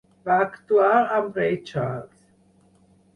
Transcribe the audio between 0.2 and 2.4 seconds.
Va actuar amb Ray Charles.